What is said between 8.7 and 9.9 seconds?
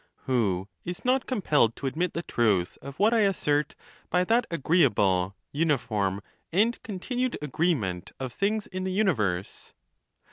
the universe?